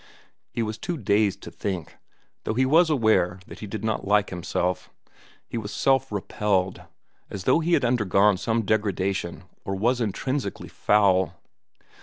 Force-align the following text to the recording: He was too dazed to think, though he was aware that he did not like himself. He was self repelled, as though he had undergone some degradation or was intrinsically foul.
He 0.49 0.63
was 0.63 0.79
too 0.79 0.97
dazed 0.97 1.43
to 1.43 1.51
think, 1.51 1.97
though 2.43 2.55
he 2.55 2.65
was 2.65 2.89
aware 2.89 3.39
that 3.45 3.59
he 3.59 3.67
did 3.67 3.83
not 3.83 4.03
like 4.07 4.31
himself. 4.31 4.89
He 5.47 5.59
was 5.59 5.71
self 5.71 6.11
repelled, 6.11 6.81
as 7.29 7.43
though 7.43 7.59
he 7.59 7.73
had 7.73 7.85
undergone 7.85 8.37
some 8.37 8.63
degradation 8.63 9.43
or 9.63 9.75
was 9.75 10.01
intrinsically 10.01 10.69
foul. 10.69 11.35